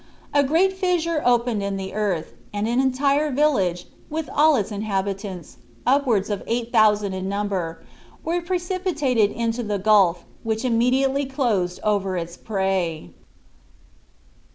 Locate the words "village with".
3.29-4.31